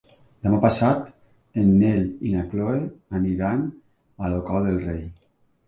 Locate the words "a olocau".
3.69-4.69